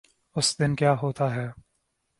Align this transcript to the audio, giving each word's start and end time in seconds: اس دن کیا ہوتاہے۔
اس 0.35 0.47
دن 0.59 0.75
کیا 0.75 0.93
ہوتاہے۔ 1.01 1.47